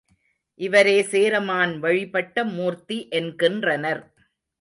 இவரே 0.59 0.95
சேரமான் 1.03 1.73
வழிபட்ட 1.79 2.45
மூர்த்தி 2.53 2.97
என்கின்றனர். 3.11 4.01